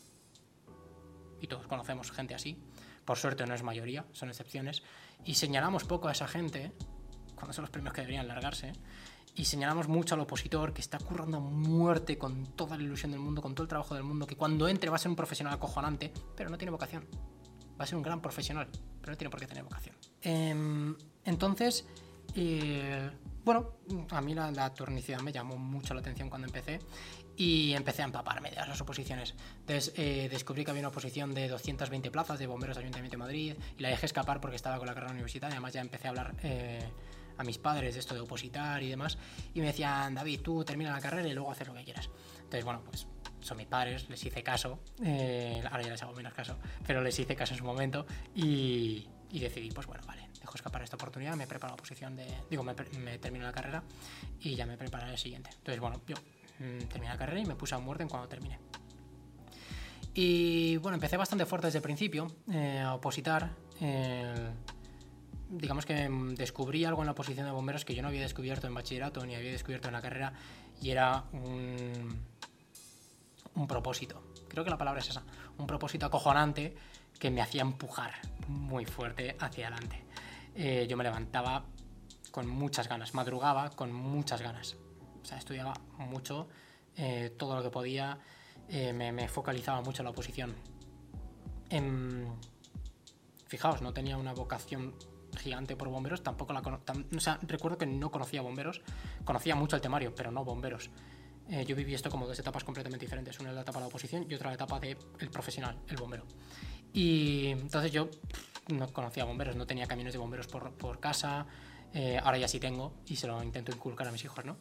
y 1.42 1.48
todos 1.48 1.68
conocemos 1.68 2.12
gente 2.12 2.36
así, 2.36 2.62
por 3.06 3.18
suerte 3.18 3.46
no 3.46 3.54
es 3.54 3.64
mayoría, 3.64 4.06
son 4.12 4.30
excepciones, 4.30 4.84
y 5.26 5.36
señalamos 5.36 5.84
poco 5.84 6.08
a 6.08 6.12
esa 6.12 6.28
gente, 6.28 6.72
cuando 7.36 7.54
son 7.54 7.64
los 7.64 7.72
primeros 7.72 7.94
que 7.94 8.02
deberían 8.02 8.28
largarse, 8.28 8.74
y 9.36 9.46
señalamos 9.46 9.88
mucho 9.88 10.16
al 10.16 10.22
opositor 10.22 10.74
que 10.74 10.82
está 10.82 11.00
currando 11.00 11.40
muerte 11.40 12.18
con 12.18 12.46
toda 12.56 12.78
la 12.78 12.84
ilusión 12.84 13.12
del 13.12 13.22
mundo, 13.22 13.42
con 13.42 13.56
todo 13.56 13.64
el 13.64 13.70
trabajo 13.70 13.96
del 13.96 14.04
mundo, 14.04 14.28
que 14.28 14.36
cuando 14.36 14.68
entre 14.68 14.90
va 14.90 14.98
a 14.98 15.00
ser 15.00 15.10
un 15.10 15.16
profesional 15.16 15.54
acojonante, 15.54 16.12
pero 16.36 16.50
no 16.50 16.58
tiene 16.58 16.72
vocación. 16.72 17.06
Va 17.80 17.86
a 17.86 17.88
ser 17.88 17.96
un 17.96 18.02
gran 18.02 18.22
profesional, 18.22 18.68
pero 19.00 19.14
no 19.14 19.18
tiene 19.18 19.30
por 19.30 19.40
qué 19.40 19.48
tener 19.48 19.64
vocación. 19.64 19.96
Em, 20.22 20.96
entonces, 21.24 21.88
eh, 22.36 23.10
bueno, 23.44 23.72
a 24.12 24.22
mí 24.22 24.34
la, 24.34 24.52
la 24.52 24.74
me 25.24 25.32
llamó 25.32 25.58
mucho 25.58 25.94
la 25.94 26.02
atención 26.02 26.30
cuando 26.30 26.48
empecé 26.48 26.80
y 27.36 27.74
empecé 27.74 28.02
a 28.02 28.06
empaparme 28.06 28.50
de 28.50 28.58
las 28.58 28.82
oposiciones. 28.82 29.34
Entonces 29.62 29.94
eh, 29.96 30.28
descubrí 30.30 30.66
que 30.66 30.72
había 30.72 30.82
una 30.82 30.90
oposición 30.90 31.34
de 31.34 31.48
220 31.48 32.12
plazas 32.12 32.38
de 32.38 32.48
bomberos 32.48 32.76
de 32.76 32.84
Ayuntamiento 32.84 33.16
de 33.16 33.20
Madrid 33.20 33.56
y 33.78 33.82
la 33.82 33.90
dejé 33.90 34.08
escapar 34.08 34.42
porque 34.42 34.58
estaba 34.58 34.78
con 34.78 34.88
la 34.88 34.94
carrera 34.94 35.14
universitaria. 35.14 35.56
Además 35.56 35.74
ya 35.74 35.82
empecé 35.82 36.08
a 36.08 36.10
hablar 36.10 36.36
eh, 36.44 36.84
a 37.38 37.44
mis 37.44 37.58
padres 37.58 37.94
de 37.94 38.02
esto 38.02 38.14
de 38.14 38.20
opositar 38.22 38.84
y 38.84 38.90
demás 38.90 39.18
y 39.54 39.62
me 39.62 39.68
decían, 39.68 40.16
David, 40.16 40.42
tú 40.42 40.66
termina 40.66 40.92
la 40.92 41.00
carrera 41.00 41.28
y 41.28 41.34
luego 41.34 41.50
haces 41.52 41.68
lo 41.68 41.74
que 41.74 41.86
quieras. 41.86 42.10
Entonces, 42.36 42.66
bueno, 42.66 42.82
pues 42.84 43.08
son 43.40 43.56
mis 43.56 43.68
padres, 43.68 44.10
les 44.10 44.26
hice 44.26 44.44
caso, 44.44 44.82
eh, 45.02 45.64
ahora 45.72 45.84
ya 45.84 45.92
les 45.92 46.04
hago 46.04 46.14
menos 46.14 46.34
caso, 46.34 46.58
pero 46.86 47.02
les 47.02 47.18
hice 47.18 47.38
caso 47.38 47.54
en 47.54 47.60
su 47.60 47.64
momento 47.64 48.06
y 48.36 49.08
decidí, 49.32 49.72
pues 49.72 49.88
bueno, 49.88 50.04
vale, 50.06 50.29
dejo 50.50 50.58
escapar 50.58 50.82
esta 50.82 50.96
oportunidad, 50.96 51.36
me 51.36 51.48
preparo 51.48 51.72
la 51.72 51.76
oposición 51.76 52.16
de, 52.16 52.26
digo, 52.50 52.64
me, 52.64 52.74
me 53.00 53.18
termino 53.20 53.46
la 53.46 53.52
carrera 53.52 53.84
y 54.42 54.56
ya 54.56 54.66
me 54.66 54.78
prepararé 54.78 55.12
el 55.12 55.18
siguiente. 55.18 55.52
Entonces, 55.54 55.80
bueno, 55.80 56.02
yo 56.08 56.16
Mm, 56.60 56.88
terminé 56.90 57.12
la 57.12 57.18
carrera 57.18 57.40
y 57.40 57.46
me 57.46 57.56
puse 57.56 57.74
a 57.76 57.80
muerte 57.80 58.04
en 58.04 58.10
cuando 58.10 58.28
terminé. 58.28 58.60
Y 60.14 60.78
bueno, 60.78 60.96
empecé 60.96 61.16
bastante 61.16 61.46
fuerte 61.46 61.68
desde 61.68 61.78
el 61.78 61.84
principio 61.84 62.28
eh, 62.52 62.80
a 62.80 62.94
opositar. 62.96 63.50
Eh, 63.80 64.50
digamos 65.50 65.86
que 65.86 66.10
mm, 66.10 66.36
descubrí 66.36 66.84
algo 66.84 67.02
en 67.02 67.06
la 67.06 67.14
oposición 67.14 67.46
de 67.46 67.52
bomberos 67.52 67.86
que 67.86 67.96
yo 67.96 68.02
no 68.02 68.10
había 68.10 68.22
descubierto 68.22 68.68
en 68.68 68.74
bachillerato 68.74 69.26
ni 69.26 69.36
había 69.36 69.52
descubierto 69.52 69.88
en 69.88 69.94
la 69.94 70.02
carrera 70.02 70.34
y 70.82 70.90
era 70.90 71.24
un, 71.32 72.24
un 73.56 73.68
propósito. 73.68 74.22
Creo 74.50 74.66
que 74.66 74.70
la 74.70 74.78
palabra 74.78 75.00
es 75.00 75.10
esa. 75.10 75.24
Un 75.58 75.68
propósito 75.68 76.08
acojonante 76.08 76.76
que 77.18 77.32
me 77.32 77.42
hacía 77.42 77.62
empujar 77.62 78.16
muy 78.48 78.86
fuerte 78.86 79.38
hacia 79.40 79.68
adelante. 79.68 80.04
Eh, 80.56 80.88
yo 80.90 80.98
me 80.98 81.04
levantaba 81.04 81.66
con 82.32 82.48
muchas 82.48 82.88
ganas, 82.88 83.14
madrugaba 83.14 83.70
con 83.72 83.92
muchas 83.94 84.42
ganas. 84.42 84.78
O 85.22 85.26
sea, 85.26 85.38
estudiaba 85.38 85.74
mucho, 85.98 86.48
eh, 86.96 87.34
todo 87.38 87.56
lo 87.56 87.64
que 87.64 87.70
podía, 87.70 88.18
eh, 88.68 88.94
me, 88.94 89.28
focalizaba 89.28 89.82
mucho 89.82 90.02
en 90.02 90.06
la 90.06 90.12
oposición. 90.12 90.56
Em, 91.70 92.26
fijaos, 93.48 93.82
no 93.82 93.94
tenía 93.94 94.18
una 94.18 94.34
vocación 94.34 94.96
gigante 95.38 95.76
por 95.76 95.90
bomberos, 95.90 96.24
tampoco 96.24 96.54
la 96.54 96.62
o 96.62 97.20
sea, 97.20 97.40
recuerdo 97.44 97.78
que 97.78 97.86
no 97.86 98.12
conocía 98.12 98.42
bomberos, 98.42 98.82
conocía 99.24 99.56
mucho 99.56 99.76
el 99.76 99.82
temario, 99.82 100.14
pero 100.16 100.32
no 100.32 100.44
bomberos. 100.44 100.90
Eh, 101.50 101.66
yo 101.66 101.76
viví 101.76 101.96
esto 101.96 102.12
como 102.12 102.28
dos 102.28 102.38
etapas 102.38 102.64
completamente 102.64 103.06
diferentes, 103.06 103.40
una 103.40 103.50
es 103.50 103.56
la 103.56 103.62
etapa 103.62 103.80
de 103.80 103.84
la 103.84 103.88
oposición 103.88 104.26
y 104.30 104.36
otra 104.36 104.50
la 104.50 104.56
etapa 104.56 104.80
del 104.80 104.98
el 105.20 105.30
profesional, 105.30 105.80
el 105.88 105.98
bombero. 105.98 106.26
Y 106.94 107.48
entonces 107.48 107.92
yo 107.92 108.10
no 108.70 108.92
conocía 108.94 109.26
bomberos, 109.26 109.56
no 109.56 109.68
tenía 109.68 109.88
camiones 109.88 110.14
de 110.14 110.20
bomberos 110.20 110.48
por, 110.48 110.72
por 110.74 111.00
casa, 111.00 111.48
eh, 111.92 112.20
ahora 112.24 112.38
ya 112.38 112.48
sí 112.48 112.60
tengo 112.60 112.94
y 113.08 113.16
se 113.16 113.26
lo 113.26 113.42
intento 113.42 113.72
inculcar 113.72 114.08
a 114.08 114.12
mis 114.12 114.24
hijos, 114.24 114.46
¿no? 114.46 114.58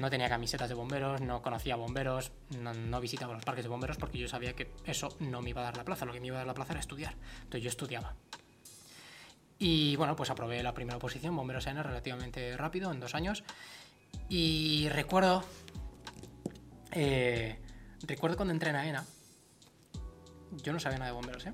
no 0.00 0.10
tenía 0.10 0.28
camisetas 0.28 0.68
de 0.68 0.74
bomberos, 0.74 1.20
no 1.20 1.42
conocía 1.42 1.76
bomberos, 1.76 2.32
no, 2.60 3.00
visitaba 3.00 3.34
los 3.34 3.44
parques 3.44 3.64
de 3.64 3.68
bomberos 3.68 3.96
porque 3.98 4.18
yo 4.18 4.26
sabía 4.26 4.54
que 4.54 4.72
eso 4.84 5.16
no 5.20 5.42
me 5.42 5.50
iba 5.50 5.60
a 5.60 5.64
dar 5.64 5.76
la 5.76 5.84
plaza, 5.84 6.04
lo 6.04 6.12
que 6.12 6.20
me 6.20 6.26
iba 6.26 6.36
a 6.36 6.38
dar 6.38 6.46
la 6.46 6.54
plaza 6.54 6.72
era 6.72 6.80
estudiar. 6.80 7.14
Entonces 7.36 7.62
yo 7.62 7.68
estudiaba. 7.68 8.14
Y 9.60 9.96
bueno, 9.96 10.16
pues 10.16 10.30
aprobé 10.30 10.62
la 10.62 10.74
primera 10.74 10.96
oposición, 10.96 11.36
bomberos 11.36 11.66
AENA, 11.66 11.82
relativamente 11.82 12.56
rápido, 12.56 12.90
en 12.92 13.00
dos 13.00 13.14
años. 13.14 13.44
Y 14.28 14.88
recuerdo, 14.88 15.44
eh, 16.92 17.60
recuerdo 18.02 18.36
cuando 18.36 18.54
entré 18.54 18.70
en 18.70 18.76
AENA, 18.76 19.04
yo 20.62 20.72
no 20.72 20.80
sabía 20.80 20.98
nada 20.98 21.10
de 21.10 21.16
bomberos, 21.16 21.46
¿eh? 21.46 21.52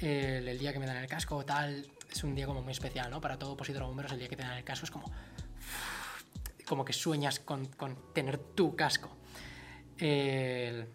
El, 0.00 0.58
día 0.58 0.72
que 0.72 0.78
me 0.78 0.86
dan 0.86 0.98
el 0.98 1.08
casco, 1.08 1.44
tal, 1.44 1.90
es 2.10 2.22
un 2.22 2.34
día 2.34 2.46
como 2.46 2.62
muy 2.62 2.72
especial, 2.72 3.10
¿no? 3.10 3.20
Para 3.20 3.38
todo 3.38 3.52
opositor 3.52 3.82
a 3.82 3.86
bomberos, 3.86 4.12
el 4.12 4.18
día 4.18 4.28
que 4.28 4.36
te 4.36 4.42
dan 4.42 4.56
el 4.56 4.64
casco 4.64 4.84
es 4.84 4.90
como. 4.90 5.10
como 6.66 6.84
que 6.84 6.92
sueñas 6.92 7.40
con, 7.40 7.66
con 7.66 7.96
tener 8.12 8.38
tu 8.38 8.76
casco. 8.76 9.10
pues 9.96 10.86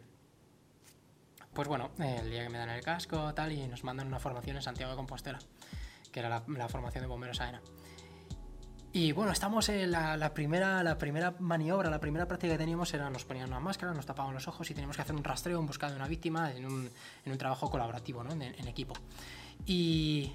bueno, 1.67 1.91
el 1.99 2.29
día 2.29 2.43
que 2.43 2.49
me 2.49 2.57
dan 2.57 2.69
el 2.69 2.83
casco, 2.83 3.33
tal, 3.33 3.51
y 3.51 3.67
nos 3.67 3.83
mandan 3.83 4.07
una 4.07 4.19
formación 4.19 4.55
en 4.55 4.61
Santiago 4.61 4.91
de 4.91 4.95
Compostela, 4.95 5.39
que 6.11 6.19
era 6.19 6.29
la, 6.29 6.69
formación 6.69 7.03
de 7.03 7.07
bomberos 7.07 7.41
AENA. 7.41 7.61
Y 8.95 9.11
bueno, 9.11 9.31
estamos 9.31 9.67
en 9.69 9.89
la, 9.89 10.33
primera, 10.35 10.83
la 10.83 10.99
primera 10.99 11.33
maniobra, 11.39 11.89
la 11.89 11.99
primera 11.99 12.27
práctica 12.27 12.53
que 12.53 12.59
teníamos 12.59 12.93
era 12.93 13.09
nos 13.09 13.25
ponían 13.25 13.49
una 13.49 13.59
máscara, 13.59 13.91
nos 13.91 14.05
tapaban 14.05 14.35
los 14.35 14.47
ojos 14.47 14.69
y 14.69 14.75
teníamos 14.75 14.95
que 14.95 15.01
hacer 15.01 15.15
un 15.15 15.23
rastreo 15.23 15.59
en 15.59 15.65
busca 15.65 15.89
de 15.89 15.95
una 15.95 16.07
víctima 16.07 16.51
en 16.51 16.63
un, 16.67 16.91
en 17.25 17.31
un 17.31 17.37
trabajo 17.39 17.71
colaborativo, 17.71 18.23
¿no? 18.23 18.33
en, 18.33 18.67
equipo. 18.67 18.93
Y, 19.65 20.31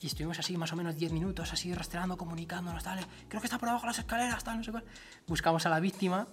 y 0.00 0.06
estuvimos 0.06 0.38
así 0.38 0.56
más 0.56 0.72
o 0.72 0.76
menos 0.76 0.96
10 0.96 1.12
minutos, 1.12 1.52
así 1.52 1.74
rastreando, 1.74 2.16
comunicándonos, 2.16 2.82
tal. 2.82 3.04
Creo 3.28 3.42
que 3.42 3.48
está 3.48 3.58
por 3.58 3.68
abajo 3.68 3.86
las 3.86 3.98
escaleras, 3.98 4.42
tal, 4.42 4.56
no 4.56 4.64
sé 4.64 4.70
cuál. 4.70 4.84
Buscamos 5.26 5.66
a 5.66 5.68
la 5.68 5.78
víctima 5.78 6.26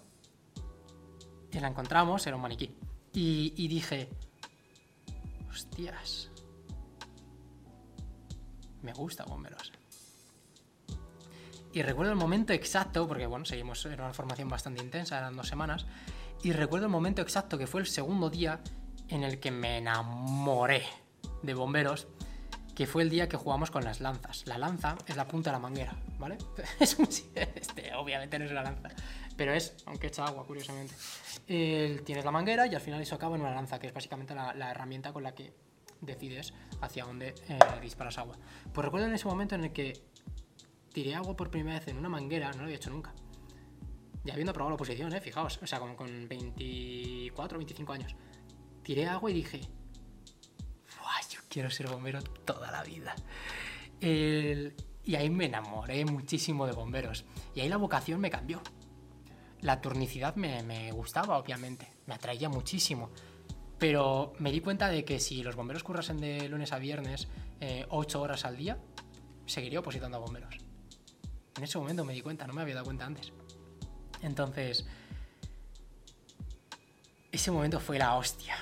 y 1.52 1.60
la 1.60 1.68
encontramos, 1.68 2.26
era 2.28 2.38
un 2.38 2.44
maniquí. 2.44 2.74
Y, 3.12 3.54
y 3.58 3.68
dije, 3.68 4.08
hostias, 5.50 6.32
me 8.82 8.94
gusta 8.94 9.26
Bomberos. 9.26 9.81
Y 11.74 11.82
recuerdo 11.84 12.12
el 12.12 12.18
momento 12.18 12.54
exacto, 12.54 13.08
porque 13.08 13.26
bueno, 13.26 13.46
seguimos, 13.46 13.86
era 13.86 14.04
una 14.04 14.14
formación 14.14 14.50
bastante 14.50 14.84
intensa, 14.84 15.18
eran 15.18 15.36
dos 15.36 15.48
semanas, 15.48 15.86
y 16.44 16.52
recuerdo 16.52 16.88
el 16.88 16.92
momento 16.92 17.22
exacto 17.22 17.58
que 17.58 17.68
fue 17.68 17.82
el 17.82 17.88
segundo 17.88 18.30
día 18.30 18.60
en 19.08 19.24
el 19.24 19.40
que 19.40 19.52
me 19.52 19.78
enamoré 19.78 20.84
de 21.44 21.54
bomberos 21.54 22.08
que 22.76 22.88
fue 22.88 23.04
el 23.04 23.10
día 23.10 23.28
que 23.28 23.38
jugamos 23.38 23.70
con 23.70 23.84
las 23.84 24.00
lanzas. 24.00 24.48
La 24.48 24.58
lanza 24.58 24.98
es 25.06 25.16
la 25.16 25.28
punta 25.28 25.50
de 25.50 25.56
la 25.56 25.60
manguera, 25.60 25.96
¿vale? 26.18 26.38
Es 26.80 26.98
un, 26.98 27.08
este, 27.36 27.94
obviamente 27.96 28.40
no 28.40 28.46
es 28.46 28.52
una 28.52 28.64
lanza, 28.64 28.90
pero 29.36 29.54
es, 29.54 29.76
aunque 29.86 30.08
echa 30.08 30.26
agua, 30.26 30.46
curiosamente. 30.46 30.96
tienes 31.46 32.26
la 32.26 32.32
manguera 32.32 32.66
y 32.68 32.76
al 32.76 32.82
final 32.82 33.02
eso 33.02 33.16
acaba 33.16 33.36
en 33.36 33.42
una 33.42 33.54
lanza, 33.54 33.78
que 33.78 33.88
es 33.88 33.94
básicamente 33.94 34.34
la, 34.34 34.72
herramienta 34.72 35.14
con 35.14 35.24
la 35.24 35.36
que 35.36 35.54
decides 36.00 36.54
hacia 36.82 37.06
dónde 37.06 37.36
eh, 37.50 37.60
disparas 37.82 38.18
agua. 38.18 38.38
Pues 38.74 38.86
recuerdo 38.86 39.08
en 39.08 39.14
ese 39.14 39.28
momento 39.28 39.56
en 39.56 39.66
el 39.66 39.74
que 39.74 40.02
tiré 40.94 41.16
agua 41.16 41.36
por 41.36 41.50
primera 41.50 41.80
vez 41.80 41.88
en 41.88 41.98
una 41.98 42.10
manguera, 42.10 42.52
no 42.52 42.60
lo 42.60 42.64
había 42.64 42.76
hecho 42.76 42.90
nunca. 42.90 43.14
Ya 44.24 44.34
habiendo 44.34 44.54
probado 44.54 44.72
la 44.72 44.78
posición, 44.78 45.14
¿eh? 45.14 45.22
Fijaos, 45.22 45.60
o 45.62 45.68
sea, 45.68 45.80
con, 45.80 45.96
con 45.96 46.28
24 46.28 47.56
o 47.56 47.60
25 47.60 47.94
años. 47.94 48.16
Tiré 48.84 49.08
agua 49.08 49.32
y 49.32 49.34
dije, 49.34 49.62
quiero 51.52 51.70
ser 51.70 51.90
bombero 51.90 52.24
toda 52.24 52.72
la 52.72 52.84
vida. 52.84 53.14
y 54.00 55.16
ahí 55.16 55.30
me 55.30 55.46
enamoré 55.46 56.06
muchísimo 56.06 56.66
de 56.66 56.72
bomberos. 56.72 57.26
Y 57.54 57.60
ahí 57.60 57.70
la 57.70 57.78
vocación 57.78 58.20
me 58.20 58.32
cambió. 58.32 58.62
La 59.60 59.82
turnicidad 59.82 60.36
me, 60.36 60.92
gustaba, 60.94 61.38
obviamente. 61.38 61.88
Me 62.08 62.16
atraía 62.16 62.50
muchísimo. 62.50 63.12
Pero 63.78 64.34
me 64.40 64.52
di 64.52 64.62
cuenta 64.62 64.88
de 64.90 65.04
que 65.04 65.20
si 65.20 65.44
los 65.44 65.56
bomberos 65.56 65.84
currasen 65.84 66.20
de 66.20 66.48
lunes 66.48 66.72
a 66.72 66.80
viernes 66.80 67.28
eh, 67.60 67.86
8 67.90 68.22
horas 68.22 68.46
al 68.46 68.58
día, 68.58 68.78
seguiría 69.46 69.80
opositando 69.80 70.18
a 70.18 70.22
bomberos. 70.22 70.58
En 71.62 71.66
ese 71.66 71.78
momento 71.78 72.04
me 72.04 72.14
di 72.14 72.22
cuenta, 72.22 72.48
no 72.48 72.54
me 72.54 72.64
había 72.64 72.74
dado 72.74 72.86
cuenta 72.86 73.06
antes. 73.06 73.32
Entonces, 74.24 74.84
ese 77.32 77.52
momento 77.52 77.80
fue 77.80 78.00
la 78.00 78.16
hostia. 78.16 78.56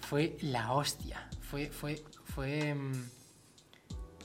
Fue 0.00 0.36
la 0.40 0.72
hostia. 0.72 1.30
Fue, 1.42 1.68
fue, 1.68 2.02
fue, 2.24 2.74
mm, 2.74 3.08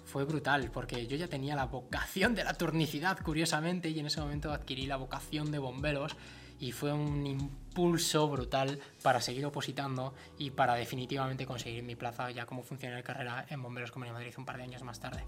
fue 0.06 0.24
brutal, 0.24 0.72
porque 0.72 1.06
yo 1.06 1.18
ya 1.18 1.28
tenía 1.28 1.56
la 1.56 1.66
vocación 1.66 2.34
de 2.34 2.44
la 2.44 2.56
turnicidad, 2.56 3.20
curiosamente, 3.20 3.90
y 3.90 4.00
en 4.00 4.08
ese 4.08 4.20
momento 4.22 4.52
adquirí 4.52 4.88
la 4.88 4.96
vocación 4.96 5.52
de 5.52 5.60
bomberos 5.60 6.18
y 6.60 6.72
fue 6.72 6.92
un 6.92 7.28
impulso 7.28 8.28
brutal 8.28 8.80
para 9.04 9.22
seguir 9.22 9.46
opositando 9.46 10.16
y 10.40 10.50
para 10.50 10.74
definitivamente 10.74 11.46
conseguir 11.46 11.84
mi 11.84 11.96
plaza 11.96 12.32
ya 12.32 12.48
como 12.48 12.64
funcionario 12.64 12.98
de 12.98 13.04
carrera 13.04 13.46
en 13.50 13.62
Bomberos 13.62 13.92
Comunidad 13.92 14.16
de 14.16 14.20
Madrid 14.22 14.34
un 14.40 14.46
par 14.46 14.58
de 14.58 14.64
años 14.64 14.82
más 14.82 15.00
tarde. 15.00 15.24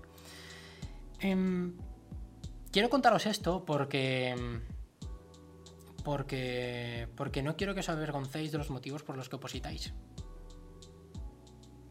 Em, 1.19 1.75
quiero 2.71 2.89
contaros 2.89 3.25
esto 3.25 3.65
porque 3.65 4.61
porque 6.03 7.07
porque 7.15 7.43
no 7.43 7.55
quiero 7.55 7.73
que 7.73 7.81
os 7.81 7.89
avergoncéis 7.89 8.51
de 8.51 8.57
los 8.57 8.69
motivos 8.69 9.03
por 9.03 9.17
los 9.17 9.29
que 9.29 9.35
opositáis. 9.35 9.93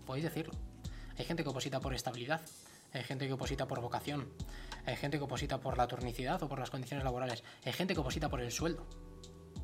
Podéis 0.06 0.24
decirlo. 0.24 0.54
Hay 1.16 1.24
gente 1.24 1.42
que 1.42 1.50
oposita 1.50 1.80
por 1.80 1.94
estabilidad, 1.94 2.40
hay 2.92 3.04
gente 3.04 3.26
que 3.26 3.34
oposita 3.34 3.68
por 3.68 3.80
vocación, 3.80 4.32
hay 4.86 4.96
gente 4.96 5.18
que 5.18 5.24
oposita 5.24 5.60
por 5.60 5.76
la 5.76 5.86
turnicidad 5.86 6.42
o 6.42 6.48
por 6.48 6.58
las 6.58 6.70
condiciones 6.70 7.04
laborales, 7.04 7.44
hay 7.64 7.72
gente 7.72 7.94
que 7.94 8.00
oposita 8.00 8.28
por 8.28 8.40
el 8.40 8.50
sueldo. 8.50 8.86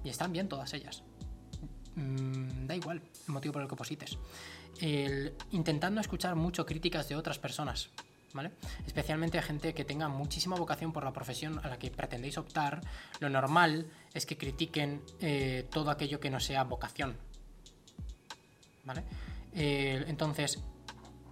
Y 0.05 0.11
están 0.11 0.33
bien 0.33 0.49
todas 0.49 0.73
ellas. 0.75 1.03
Mm, 1.97 2.67
da 2.67 2.77
igual 2.77 3.03
el 3.27 3.33
motivo 3.33 3.55
por 3.55 3.63
el 3.63 3.69
que 3.69 3.75
oposites. 3.75 4.19
intentando 5.51 6.01
escuchar 6.01 6.37
mucho 6.37 6.67
críticas 6.67 7.09
de 7.09 7.17
otras 7.17 7.39
personas, 7.39 7.91
Especialmente 8.87 9.39
a 9.39 9.43
gente 9.43 9.75
que 9.75 9.85
tenga 9.85 10.09
muchísima 10.09 10.57
vocación 10.57 10.93
por 10.93 11.05
la 11.05 11.13
profesión 11.13 11.61
a 11.63 11.69
la 11.69 11.79
que 11.79 11.91
pretendéis 11.91 12.39
optar, 12.39 12.81
lo 13.21 13.29
normal 13.31 13.87
es 14.15 14.27
que 14.27 14.37
critiquen 14.37 15.03
eh, 15.21 15.67
todo 15.71 15.91
aquello 15.91 16.21
que 16.21 16.31
no 16.31 16.41
sea 16.41 16.65
vocación, 16.65 17.17
¿vale? 18.85 19.05
entonces, 19.59 20.63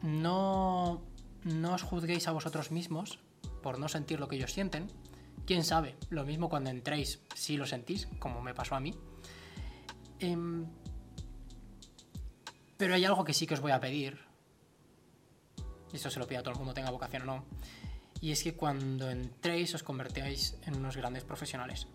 no, 0.01 1.03
no 1.43 1.75
os 1.75 1.83
juzguéis 1.83 2.27
a 2.27 2.33
vosotros 2.33 2.71
mismos 2.71 3.19
por 3.63 3.79
no 3.79 3.87
sentir 3.89 4.19
lo 4.19 4.29
que 4.29 4.37
ellos 4.37 4.51
sienten, 4.51 4.89
Quién 5.47 5.63
sabe, 5.63 5.97
lo 6.09 6.25
mismo 6.25 6.49
cuando 6.49 6.71
entréis, 6.71 7.21
si 7.35 7.57
lo 7.59 7.67
sentís, 7.67 8.09
como 8.19 8.41
me 8.41 8.55
pasó 8.55 8.77
a 8.77 8.81
mí. 8.81 8.95
Em, 10.19 10.65
pero 12.79 12.95
hay 12.95 13.05
algo 13.05 13.25
que 13.25 13.35
sí 13.35 13.47
que 13.47 13.55
os 13.55 13.61
voy 13.61 13.73
a 13.73 13.81
pedir. 13.81 14.24
Y 15.95 15.97
esto 15.97 16.11
se 16.11 16.19
lo 16.19 16.27
pido 16.27 16.41
a 16.41 16.43
todo 16.43 16.55
el 16.55 16.59
mundo, 16.59 16.75
tenga 16.75 16.91
vocación 16.91 17.23
o 17.23 17.27
no. 17.27 17.45
Y 18.21 18.33
es 18.33 18.43
que 18.43 18.55
cuando 18.55 19.09
entréis 19.09 19.73
os 19.77 19.85
convertáis 19.85 20.59
en 20.67 20.75
unos 20.75 20.97
grandes 20.97 21.23
profesionales. 21.23 21.87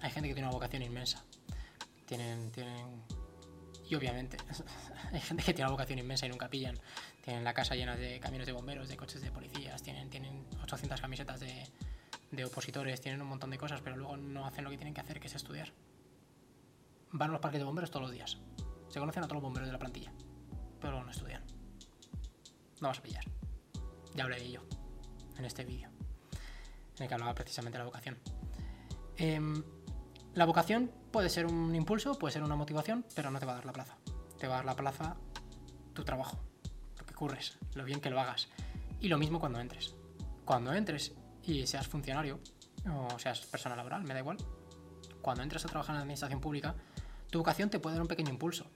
Hay 0.00 0.10
gente 0.10 0.28
que 0.28 0.34
tiene 0.34 0.48
una 0.48 0.54
vocación 0.56 0.82
inmensa. 0.82 1.24
Tienen, 2.06 2.50
tienen... 2.50 3.04
Y 3.88 3.94
obviamente, 3.94 4.36
hay 5.12 5.20
gente 5.20 5.44
que 5.44 5.54
tiene 5.54 5.68
una 5.68 5.76
vocación 5.76 6.00
inmensa 6.00 6.26
y 6.26 6.28
nunca 6.28 6.50
pillan. 6.50 6.76
Tienen 7.22 7.44
la 7.44 7.54
casa 7.54 7.76
llena 7.76 7.94
de 7.94 8.18
camiones 8.18 8.48
de 8.48 8.52
bomberos, 8.52 8.88
de 8.88 8.96
coches 8.96 9.20
de 9.20 9.30
policías, 9.30 9.80
tienen, 9.80 10.10
tienen 10.10 10.44
800 10.64 11.00
camisetas 11.00 11.38
de, 11.38 11.68
de 12.32 12.44
opositores, 12.44 13.00
tienen 13.00 13.22
un 13.22 13.28
montón 13.28 13.50
de 13.50 13.58
cosas, 13.58 13.80
pero 13.80 13.96
luego 13.96 14.16
no 14.16 14.44
hacen 14.44 14.64
lo 14.64 14.70
que 14.70 14.76
tienen 14.76 14.92
que 14.92 15.02
hacer, 15.02 15.20
que 15.20 15.28
es 15.28 15.34
estudiar. 15.36 15.72
Van 17.12 17.30
a 17.30 17.32
los 17.34 17.40
parques 17.40 17.60
de 17.60 17.64
bomberos 17.64 17.92
todos 17.92 18.02
los 18.02 18.10
días. 18.10 18.38
Se 18.88 18.98
conocen 18.98 19.22
a 19.22 19.26
todos 19.26 19.36
los 19.36 19.44
bomberos 19.44 19.68
de 19.68 19.72
la 19.72 19.78
plantilla, 19.78 20.12
pero 20.80 21.04
no 21.04 21.12
estudian. 21.12 21.53
Vas 22.80 22.98
a 22.98 23.02
pillar. 23.02 23.24
Ya 24.14 24.26
de 24.26 24.42
ello 24.42 24.62
en 25.38 25.44
este 25.44 25.64
vídeo, 25.64 25.88
en 26.96 27.02
el 27.02 27.08
que 27.08 27.14
hablaba 27.14 27.34
precisamente 27.34 27.78
de 27.78 27.80
la 27.80 27.86
vocación. 27.86 28.18
Em, 29.16 29.62
la 30.34 30.44
vocación 30.44 30.90
puede 31.10 31.28
ser 31.28 31.46
un 31.46 31.74
impulso, 31.74 32.18
puede 32.18 32.32
ser 32.32 32.42
una 32.42 32.56
motivación, 32.56 33.04
pero 33.14 33.30
no 33.30 33.38
te 33.38 33.46
va 33.46 33.52
a 33.52 33.54
dar 33.56 33.66
la 33.66 33.72
plaza. 33.72 33.96
Te 34.38 34.46
va 34.46 34.54
a 34.54 34.56
dar 34.58 34.64
la 34.66 34.76
plaza 34.76 35.16
tu 35.92 36.04
trabajo, 36.04 36.38
lo 36.98 37.06
que 37.06 37.14
curres, 37.14 37.58
lo 37.74 37.84
bien 37.84 38.00
que 38.00 38.10
lo 38.10 38.20
hagas. 38.20 38.48
Y 39.00 39.08
lo 39.08 39.18
mismo 39.18 39.38
cuando 39.38 39.60
entres. 39.60 39.94
Cuando 40.44 40.72
entres 40.72 41.12
y 41.42 41.66
seas 41.66 41.86
funcionario 41.86 42.40
o 42.90 43.18
seas 43.18 43.40
persona 43.46 43.76
laboral, 43.76 44.02
me 44.04 44.14
da 44.14 44.20
igual. 44.20 44.38
Cuando 45.22 45.42
entres 45.42 45.64
a 45.64 45.68
trabajar 45.68 45.94
en 45.94 45.98
la 45.98 46.02
administración 46.02 46.40
pública, 46.40 46.74
tu 47.30 47.38
vocación 47.38 47.70
te 47.70 47.78
puede 47.78 47.94
dar 47.94 48.02
un 48.02 48.08
pequeño 48.08 48.30
impulso. 48.30 48.66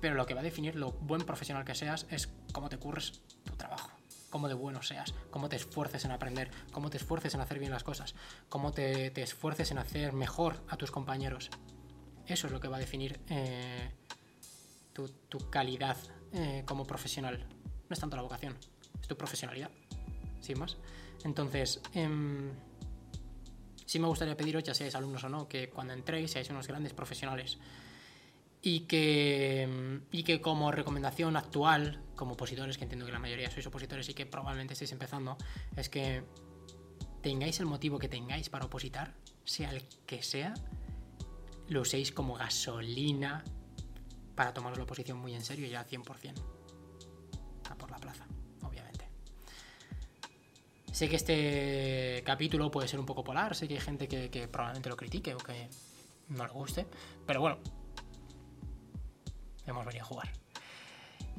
Pero 0.00 0.14
lo 0.14 0.24
que 0.24 0.34
va 0.34 0.40
a 0.40 0.44
definir 0.44 0.76
lo 0.76 0.92
buen 0.92 1.22
profesional 1.22 1.64
que 1.64 1.74
seas 1.74 2.06
es 2.10 2.28
cómo 2.52 2.68
te 2.68 2.78
curres 2.78 3.20
tu 3.44 3.54
trabajo, 3.56 3.90
cómo 4.30 4.48
de 4.48 4.54
bueno 4.54 4.82
seas, 4.82 5.14
cómo 5.30 5.48
te 5.48 5.56
esfuerces 5.56 6.04
en 6.04 6.12
aprender, 6.12 6.50
cómo 6.72 6.90
te 6.90 6.96
esfuerces 6.96 7.34
en 7.34 7.40
hacer 7.40 7.58
bien 7.58 7.72
las 7.72 7.84
cosas, 7.84 8.14
cómo 8.48 8.72
te, 8.72 9.10
te 9.10 9.22
esfuerces 9.22 9.70
en 9.70 9.78
hacer 9.78 10.12
mejor 10.12 10.62
a 10.68 10.76
tus 10.76 10.90
compañeros. 10.90 11.50
Eso 12.26 12.46
es 12.46 12.52
lo 12.52 12.60
que 12.60 12.68
va 12.68 12.76
a 12.76 12.80
definir 12.80 13.20
eh, 13.28 13.90
tu, 14.92 15.50
calidad 15.50 15.96
eh, 16.32 16.62
como 16.64 16.86
profesional. 16.86 17.44
No 17.88 17.94
es 17.94 17.98
tanto 17.98 18.16
la 18.16 18.22
vocación, 18.22 18.56
es 19.00 19.08
tu 19.08 19.16
profesionalidad, 19.16 19.70
sin 20.40 20.58
más. 20.58 20.76
Entonces, 21.24 21.80
em, 21.92 22.52
sí 23.84 23.98
me 23.98 24.06
gustaría 24.06 24.36
pediros, 24.36 24.62
ya 24.62 24.74
seáis 24.74 24.94
alumnos 24.94 25.24
o 25.24 25.28
no, 25.28 25.48
que 25.48 25.68
cuando 25.68 25.92
entréis 25.92 26.30
seáis 26.30 26.50
unos 26.50 26.68
grandes 26.68 26.92
profesionales. 26.92 27.58
Y 28.62 28.80
que, 28.80 29.62
em, 29.62 30.02
y 30.12 30.22
que 30.22 30.40
como 30.40 30.70
recomendación 30.70 31.36
actual, 31.36 32.02
como 32.14 32.34
opositores, 32.34 32.76
que 32.76 32.84
entiendo 32.84 33.06
que 33.06 33.12
la 33.12 33.18
mayoría 33.18 33.50
sois 33.50 33.66
opositores 33.66 34.08
y 34.08 34.14
que 34.14 34.26
probablemente 34.26 34.74
estéis 34.74 34.92
empezando, 34.92 35.38
es 35.76 35.88
que 35.88 36.22
tengáis 37.22 37.58
el 37.60 37.66
motivo 37.66 37.98
que 37.98 38.08
tengáis 38.08 38.50
para 38.50 38.66
opositar, 38.66 39.14
sea 39.44 39.70
el 39.70 39.82
que 40.06 40.22
sea, 40.22 40.52
lo 41.68 41.82
uséis 41.82 42.12
como 42.12 42.34
gasolina 42.34 43.44
para 44.34 44.52
tomaros 44.52 44.78
la 44.78 44.84
oposición 44.84 45.18
muy 45.18 45.34
en 45.34 45.42
serio 45.42 45.66
ya 45.66 45.80
al 45.80 45.86
100%. 45.86 46.34
A 47.70 47.74
por 47.76 47.90
la 47.90 47.98
plaza. 47.98 48.26
Sé 50.92 51.08
que 51.08 51.16
este 51.16 52.22
capítulo 52.26 52.70
puede 52.70 52.88
ser 52.88 52.98
un 52.98 53.06
poco 53.06 53.22
polar, 53.22 53.54
sé 53.54 53.68
que 53.68 53.74
hay 53.74 53.80
gente 53.80 54.08
que, 54.08 54.48
probablemente 54.48 54.88
lo 54.88 54.96
critique 54.96 55.34
o 55.34 55.38
que 55.38 55.68
no 56.28 56.44
le 56.44 56.52
guste, 56.52 56.86
pero 57.26 57.40
bueno, 57.40 57.58
hemos 59.70 59.86
venido 59.86 60.04
a 60.04 60.08
jugar. 60.08 60.32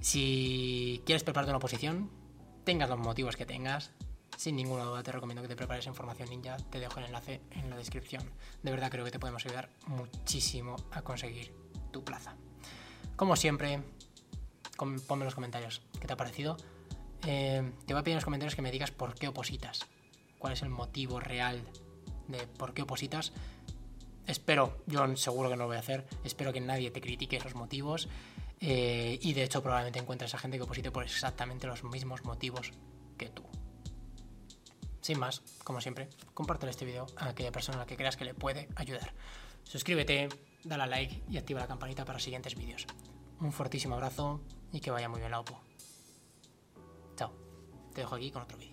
Si 0.02 1.02
quieres 1.06 1.24
prepararte 1.24 1.52
una 1.52 1.58
oposición, 1.58 2.10
tengas 2.64 2.90
los 2.90 3.00
motivos 3.00 3.36
que 3.36 3.46
tengas, 3.46 3.92
sin 4.38 4.56
ninguna 4.56 4.84
duda 4.84 5.04
te 5.04 5.12
recomiendo 5.12 5.42
que 5.42 5.48
te 5.48 5.56
prepares 5.56 5.86
en 5.88 5.94
formación 5.94 6.30
ninja, 6.30 6.58
te 6.58 6.80
dejo 6.80 7.00
el 7.00 7.06
enlace 7.06 7.42
en 7.52 7.70
la 7.70 7.78
descripción. 7.78 8.24
De 8.64 8.72
verdad 8.72 8.90
creo 8.90 9.06
que 9.06 9.12
te 9.12 9.20
podemos 9.20 9.46
ayudar 9.46 9.70
muchísimo 9.88 10.76
a 10.92 11.02
conseguir 11.04 11.54
tu 11.92 12.04
plaza. 12.04 12.36
Como 13.16 13.36
siempre, 13.36 13.84
ponme 14.78 15.24
en 15.24 15.26
los 15.26 15.36
comentarios 15.36 15.82
qué 16.00 16.08
te 16.08 16.14
ha 16.14 16.18
parecido 16.18 16.58
eh, 17.28 17.72
te 17.86 17.94
voy 17.94 18.02
a 18.02 18.04
pedir 18.04 18.14
en 18.14 18.18
los 18.18 18.26
comentarios 18.26 18.56
que 18.56 18.62
me 18.62 18.72
digas 18.72 18.92
por 18.92 19.16
qué 19.16 19.28
opositas. 19.28 19.86
¿Cuál 20.40 20.54
es 20.54 20.62
el 20.64 20.70
motivo 20.70 21.20
real 21.20 21.62
de 22.28 22.48
por 22.48 22.74
qué 22.74 22.82
opositas? 22.82 23.32
Espero, 24.32 24.78
yo 24.88 25.18
seguro 25.18 25.50
que 25.50 25.58
no 25.58 25.64
lo 25.64 25.68
voy 25.68 25.76
a 25.76 25.82
hacer, 25.82 26.08
espero 26.24 26.54
que 26.54 26.62
nadie 26.62 26.90
te 26.90 27.02
critique 27.02 27.36
esos 27.36 27.54
motivos 27.54 28.08
eh, 28.62 29.20
y 29.22 29.34
de 29.34 29.44
hecho 29.44 29.62
probablemente 29.62 30.00
encuentres 30.00 30.34
a 30.34 30.38
gente 30.38 30.56
que 30.56 30.64
oposite 30.64 30.90
por 30.90 31.04
exactamente 31.04 31.68
los 31.68 31.84
mismos 31.84 32.24
motivos 32.24 32.72
que 33.18 33.28
tú. 33.28 33.44
Sin 35.02 35.20
más, 35.20 35.42
como 35.66 35.82
siempre, 35.82 36.08
comparte 36.34 36.70
este 36.70 36.86
video 36.86 37.08
a 37.18 37.28
aquella 37.28 37.52
persona 37.52 37.80
a 37.80 37.82
la 37.82 37.86
que 37.86 37.98
creas 37.98 38.16
que 38.16 38.24
le 38.24 38.34
puede 38.34 38.70
ayudar. 38.78 39.14
Suscríbete, 39.64 40.30
dale 40.64 40.84
a 40.84 40.88
like 40.88 41.24
y 41.30 41.36
activa 41.36 41.60
la 41.60 41.68
campanita 41.68 42.06
para 42.06 42.18
siguientes 42.18 42.56
vídeos. 42.56 42.88
Un 43.42 43.52
fortísimo 43.52 43.96
abrazo 43.96 44.40
y 44.72 44.80
que 44.80 44.92
vaya 44.92 45.10
muy 45.10 45.20
bien 45.20 45.32
la 45.32 45.42
OPO. 45.42 45.60
Te 47.94 48.02
dejo 48.02 48.16
aquí 48.16 48.32
con 48.32 48.44
otro 48.44 48.58
vídeo. 48.58 48.71